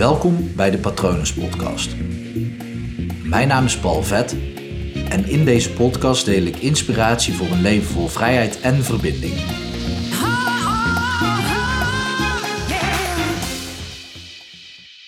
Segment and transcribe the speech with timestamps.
[0.00, 1.96] Welkom bij de Patronus Podcast.
[3.24, 4.36] Mijn naam is Paul Vet
[5.08, 9.34] en in deze podcast deel ik inspiratie voor een leven vol vrijheid en verbinding.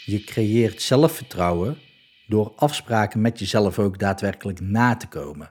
[0.05, 1.79] Je creëert zelfvertrouwen
[2.27, 5.51] door afspraken met jezelf ook daadwerkelijk na te komen.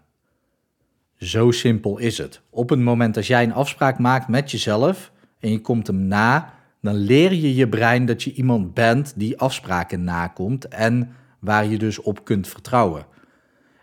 [1.18, 2.42] Zo simpel is het.
[2.50, 6.54] Op het moment dat jij een afspraak maakt met jezelf en je komt hem na,
[6.82, 11.78] dan leer je je brein dat je iemand bent die afspraken nakomt en waar je
[11.78, 13.06] dus op kunt vertrouwen.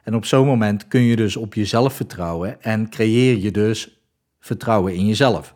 [0.02, 4.02] En op zo'n moment kun je dus op jezelf vertrouwen en creëer je dus
[4.40, 5.54] vertrouwen in jezelf.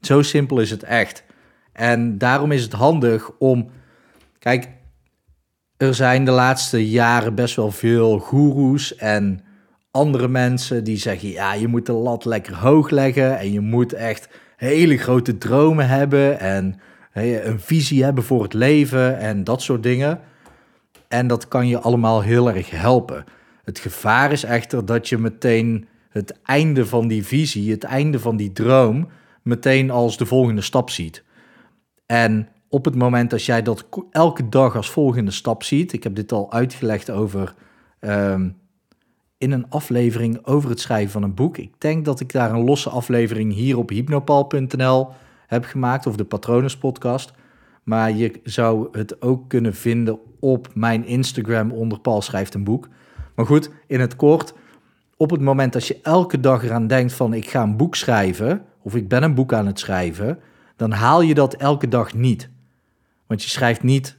[0.00, 1.24] Zo simpel is het echt.
[1.72, 3.70] En daarom is het handig om.
[4.38, 4.68] Kijk,
[5.76, 9.44] er zijn de laatste jaren best wel veel goeroes en
[9.90, 13.92] andere mensen die zeggen: ja, je moet de lat lekker hoog leggen en je moet
[13.92, 14.28] echt
[14.68, 16.80] hele grote dromen hebben en
[17.12, 20.20] een visie hebben voor het leven en dat soort dingen.
[21.08, 23.24] En dat kan je allemaal heel erg helpen.
[23.64, 28.36] Het gevaar is echter dat je meteen het einde van die visie, het einde van
[28.36, 29.08] die droom,
[29.42, 31.24] meteen als de volgende stap ziet.
[32.06, 36.14] En op het moment dat jij dat elke dag als volgende stap ziet, ik heb
[36.14, 37.54] dit al uitgelegd over
[38.00, 38.48] ehm,
[39.42, 41.56] in een aflevering over het schrijven van een boek.
[41.58, 45.08] Ik denk dat ik daar een losse aflevering hier op hypnopal.nl
[45.46, 47.32] heb gemaakt, of de Patronus podcast.
[47.82, 52.88] Maar je zou het ook kunnen vinden op mijn Instagram onder Paul schrijft een boek.
[53.34, 54.54] Maar goed, in het kort,
[55.16, 58.64] op het moment dat je elke dag eraan denkt van ik ga een boek schrijven,
[58.82, 60.38] of ik ben een boek aan het schrijven,
[60.76, 62.50] dan haal je dat elke dag niet.
[63.26, 64.18] Want je schrijft niet,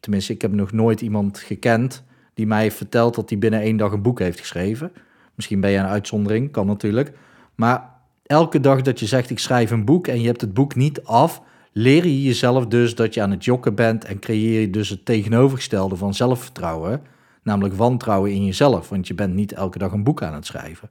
[0.00, 2.04] tenminste ik heb nog nooit iemand gekend
[2.36, 4.92] die mij heeft verteld dat hij binnen één dag een boek heeft geschreven.
[5.34, 7.12] Misschien ben je een uitzondering, kan natuurlijk.
[7.54, 7.90] Maar
[8.22, 11.04] elke dag dat je zegt ik schrijf een boek en je hebt het boek niet
[11.04, 11.42] af,
[11.72, 15.04] leer je jezelf dus dat je aan het jokken bent en creëer je dus het
[15.04, 17.02] tegenovergestelde van zelfvertrouwen,
[17.42, 20.90] namelijk wantrouwen in jezelf, want je bent niet elke dag een boek aan het schrijven.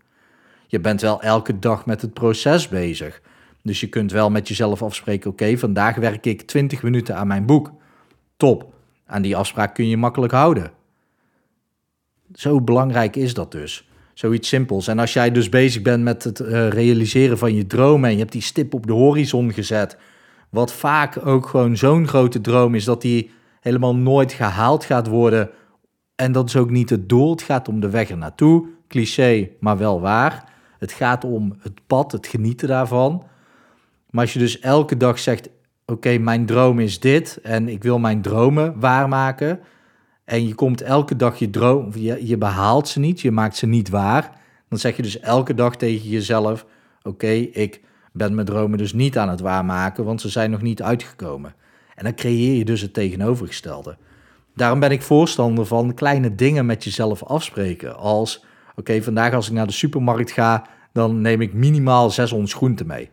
[0.67, 3.21] Je bent wel elke dag met het proces bezig.
[3.61, 7.45] Dus je kunt wel met jezelf afspreken: oké, vandaag werk ik 20 minuten aan mijn
[7.45, 7.71] boek.
[8.37, 8.73] Top.
[9.05, 10.71] Aan die afspraak kun je makkelijk houden.
[12.33, 13.89] Zo belangrijk is dat dus.
[14.13, 14.87] Zoiets simpels.
[14.87, 18.19] En als jij dus bezig bent met het uh, realiseren van je dromen en je
[18.19, 19.97] hebt die stip op de horizon gezet,
[20.49, 25.49] wat vaak ook gewoon zo'n grote droom is dat die helemaal nooit gehaald gaat worden.
[26.15, 27.31] En dat is ook niet het doel.
[27.31, 28.67] Het gaat om de weg er naartoe.
[28.87, 30.53] Cliché, maar wel waar.
[30.79, 33.23] Het gaat om het pad, het genieten daarvan.
[34.09, 35.49] Maar als je dus elke dag zegt:
[35.85, 39.59] Oké, mijn droom is dit en ik wil mijn dromen waarmaken
[40.25, 43.65] en je komt elke dag je droom, je, je behaalt ze niet, je maakt ze
[43.65, 44.31] niet waar,
[44.69, 46.65] dan zeg je dus elke dag tegen jezelf:
[47.03, 47.81] Oké, ik
[48.11, 51.55] ben mijn dromen dus niet aan het waarmaken, want ze zijn nog niet uitgekomen.
[51.95, 53.97] En dan creëer je dus het tegenovergestelde.
[54.55, 57.97] Daarom ben ik voorstander van kleine dingen met jezelf afspreken.
[57.97, 62.87] Als, oké, vandaag als ik naar de supermarkt ga, dan neem ik minimaal 600 groenten
[62.87, 63.09] mee.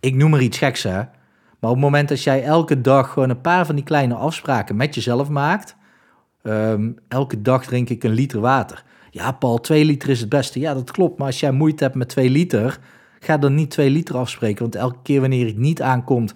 [0.00, 0.96] Ik noem er iets geks, hè.
[1.58, 4.76] Maar op het moment dat jij elke dag gewoon een paar van die kleine afspraken
[4.76, 5.76] met jezelf maakt,
[6.42, 8.84] Ehm, elke dag drink ik een liter water.
[9.10, 10.60] Ja, Paul, twee liter is het beste.
[10.60, 11.18] Ja, dat klopt.
[11.18, 12.78] Maar als jij moeite hebt met twee liter,
[13.20, 14.62] ga dan niet twee liter afspreken.
[14.62, 16.34] Want elke keer wanneer het niet aankomt,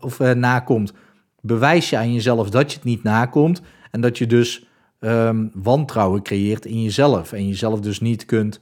[0.00, 0.92] of uh, nakomt,
[1.40, 3.62] bewijs je aan jezelf dat je het niet nakomt.
[3.90, 4.66] En dat je dus
[4.98, 7.32] ehm, wantrouwen creëert in jezelf.
[7.32, 8.60] En jezelf dus niet kunt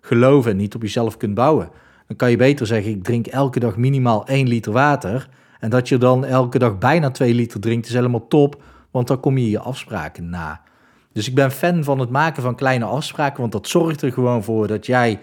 [0.00, 1.70] geloven en niet op jezelf kunt bouwen.
[2.06, 5.28] Dan kan je beter zeggen, ik drink elke dag minimaal één liter water.
[5.60, 9.20] En dat je dan elke dag bijna twee liter drinkt, is helemaal top want dan
[9.20, 10.62] kom je je afspraken na.
[11.12, 14.44] Dus ik ben fan van het maken van kleine afspraken, want dat zorgt er gewoon
[14.44, 15.20] voor dat jij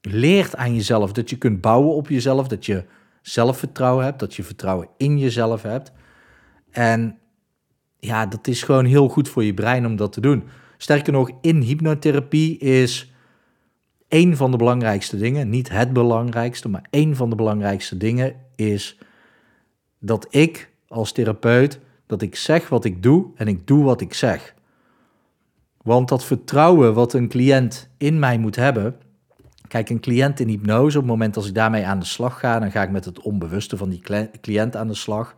[0.00, 2.84] leert aan jezelf, dat je kunt bouwen op jezelf, dat je
[3.22, 5.92] zelfvertrouwen hebt, dat je vertrouwen in jezelf hebt.
[6.70, 7.18] En
[7.98, 10.44] ja, dat is gewoon heel goed voor je brein om dat te doen.
[10.76, 13.12] Sterker nog, in hypnotherapie is
[14.08, 18.98] een van de belangrijkste dingen, niet het belangrijkste, maar een van de belangrijkste dingen is
[19.98, 24.14] dat ik als therapeut dat ik zeg wat ik doe en ik doe wat ik
[24.14, 24.54] zeg.
[25.82, 28.96] Want dat vertrouwen wat een cliënt in mij moet hebben.
[29.68, 32.58] Kijk, een cliënt in hypnose, op het moment als ik daarmee aan de slag ga,
[32.58, 34.02] dan ga ik met het onbewuste van die
[34.40, 35.36] cliënt aan de slag.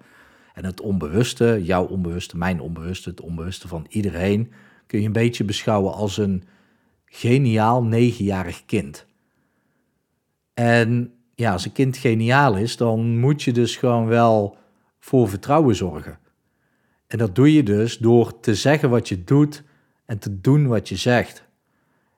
[0.54, 4.52] En het onbewuste, jouw onbewuste, mijn onbewuste, het onbewuste van iedereen,
[4.86, 6.44] kun je een beetje beschouwen als een
[7.06, 9.06] geniaal negenjarig kind.
[10.54, 14.56] En ja, als een kind geniaal is, dan moet je dus gewoon wel
[15.00, 16.20] voor vertrouwen zorgen.
[17.12, 19.62] En dat doe je dus door te zeggen wat je doet
[20.06, 21.44] en te doen wat je zegt.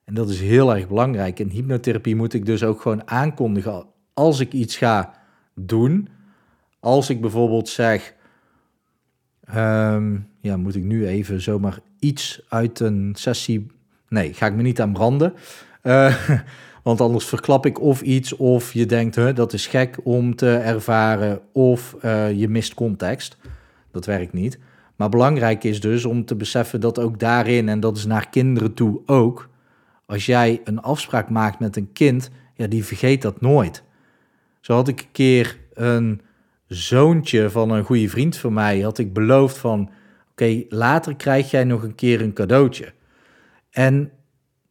[0.04, 1.38] En dat is heel erg belangrijk.
[1.38, 5.14] In hypnotherapie moet ik dus ook gewoon aankondigen als ik iets ga
[5.54, 6.08] doen.
[6.80, 8.14] Als ik bijvoorbeeld zeg,
[9.46, 13.66] Ehm, ja, moet ik nu even zomaar iets uit een sessie.
[14.08, 15.34] Nee, ga ik me niet aan branden.
[15.82, 16.28] Uh,
[16.82, 20.56] want anders verklap ik of iets, of je denkt, hè, dat is gek om te
[20.56, 23.36] ervaren, of uh, je mist context.
[23.90, 24.58] Dat werkt niet.
[24.96, 28.74] Maar belangrijk is dus om te beseffen dat ook daarin, en dat is naar kinderen
[28.74, 29.48] toe ook,
[30.06, 33.82] als jij een afspraak maakt met een kind, ja, die vergeet dat nooit.
[34.60, 36.20] Zo had ik een keer een
[36.66, 39.90] zoontje van een goede vriend van mij, had ik beloofd van,
[40.30, 42.92] oké, later krijg jij nog een keer een cadeautje.
[43.70, 44.10] En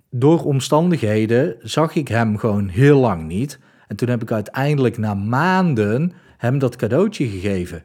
[0.10, 3.60] door omstandigheden zag ik hem gewoon heel lang niet.
[3.88, 7.84] En toen heb ik uiteindelijk na maanden hem dat cadeautje gegeven.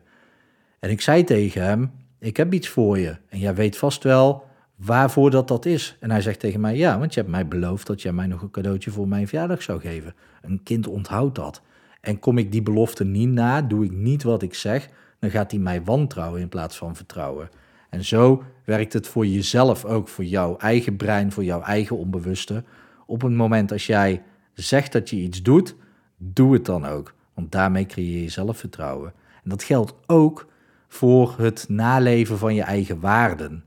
[0.81, 3.17] En ik zei tegen hem: Ik heb iets voor je.
[3.29, 4.45] En jij weet vast wel
[4.77, 5.97] waarvoor dat dat is.
[6.01, 8.43] En hij zegt tegen mij: Ja, want je hebt mij beloofd dat jij mij nog
[8.43, 10.15] een cadeautje voor mijn verjaardag zou geven.
[10.43, 11.63] Een kind onthoudt dat.
[12.01, 14.89] En kom ik die belofte niet na, doe ik niet wat ik zeg,
[15.19, 17.49] dan gaat hij mij wantrouwen in plaats van vertrouwen.
[17.91, 22.65] En zo werkt het voor jezelf ook, voor jouw eigen brein, voor jouw eigen onbewuste.
[23.07, 24.23] Op het moment als jij
[24.55, 25.77] zegt dat je iets doet,
[26.17, 27.15] doe het dan ook.
[27.35, 29.13] Want daarmee creëer je zelfvertrouwen.
[29.45, 30.47] En dat geldt ook
[30.89, 33.65] voor het naleven van je eigen waarden.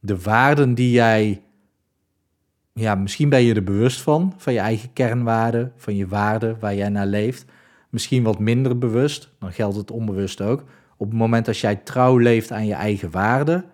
[0.00, 1.42] De waarden die jij,
[2.72, 6.74] ja, misschien ben je er bewust van, van je eigen kernwaarden, van je waarden waar
[6.74, 7.44] jij naar leeft.
[7.88, 10.64] Misschien wat minder bewust, dan geldt het onbewust ook.
[10.96, 13.64] Op het moment dat jij trouw leeft aan je eigen waarden,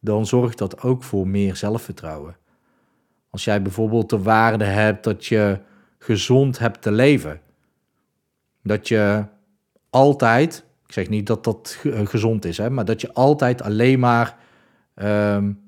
[0.00, 2.36] dan zorgt dat ook voor meer zelfvertrouwen.
[3.30, 5.60] Als jij bijvoorbeeld de waarde hebt dat je
[5.98, 7.40] gezond hebt te leven,
[8.62, 9.24] dat je
[9.90, 13.98] altijd, ik zeg niet dat dat eh, gezond is, hè, maar dat je altijd alleen
[13.98, 14.36] maar
[14.94, 15.60] um,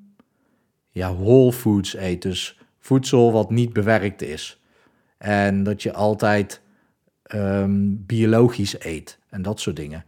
[0.90, 4.60] ja, whole foods eet, dus voedsel wat niet bewerkt is.
[5.18, 6.60] En dat je altijd
[7.34, 10.04] um, biologisch eet en dat soort dingen.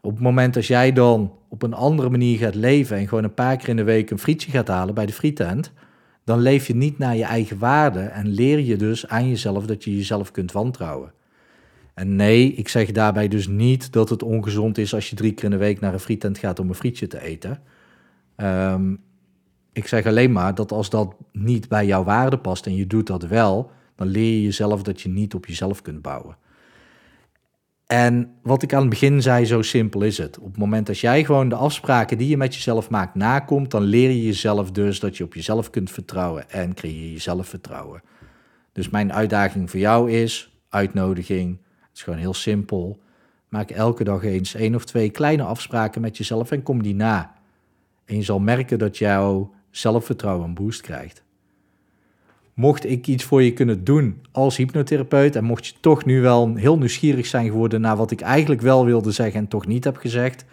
[0.00, 3.34] Op het moment dat jij dan op een andere manier gaat leven en gewoon een
[3.34, 5.72] paar keer in de week een frietje gaat halen bij de frietent,
[6.24, 9.84] dan leef je niet naar je eigen waarde en leer je dus aan jezelf dat
[9.84, 11.12] je jezelf kunt wantrouwen.
[11.94, 15.44] En nee, ik zeg daarbij dus niet dat het ongezond is als je drie keer
[15.44, 17.62] in de week naar een frietent gaat om een frietje te eten.
[18.36, 19.00] Um,
[19.72, 23.06] ik zeg alleen maar dat als dat niet bij jouw waarde past en je doet
[23.06, 26.36] dat wel, dan leer je jezelf dat je niet op jezelf kunt bouwen.
[27.86, 30.38] En wat ik aan het begin zei, zo simpel is het.
[30.38, 33.82] Op het moment dat jij gewoon de afspraken die je met jezelf maakt nakomt, dan
[33.82, 38.02] leer je jezelf dus dat je op jezelf kunt vertrouwen en creëer je zelfvertrouwen.
[38.72, 41.58] Dus mijn uitdaging voor jou is, uitnodiging,
[41.92, 42.98] het is gewoon heel simpel.
[43.48, 47.34] Maak elke dag eens één of twee kleine afspraken met jezelf en kom die na.
[48.04, 51.22] En je zal merken dat jouw zelfvertrouwen een boost krijgt
[52.54, 56.54] mocht ik iets voor je kunnen doen als hypnotherapeut en mocht je toch nu wel
[56.54, 59.96] heel nieuwsgierig zijn geworden naar wat ik eigenlijk wel wilde zeggen en toch niet heb
[59.96, 60.44] gezegd,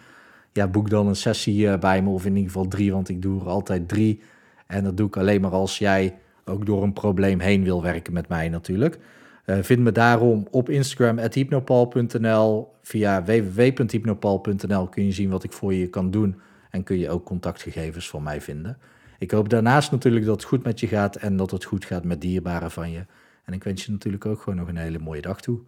[0.52, 3.22] ja, boek dan een sessie eh, bij me of in ieder geval drie, want ik
[3.22, 4.20] doe er altijd drie.
[4.66, 6.14] En dat doe ik alleen maar als jij
[6.44, 8.98] ook door een probleem heen wil werken met mij natuurlijk.
[9.50, 12.72] Uh, vind me daarom op Instagram hypnopal.nl.
[12.82, 17.24] Via www.hypnopal.nl kun je zien wat ik voor je kan doen en kun je ook
[17.24, 18.78] contactgegevens van mij vinden.
[19.18, 22.04] Ik hoop daarnaast natuurlijk dat het goed met je gaat en dat het goed gaat
[22.04, 23.06] met dierbaren van je.
[23.44, 25.60] En ik wens je natuurlijk ook gewoon nog een hele mooie dag toe.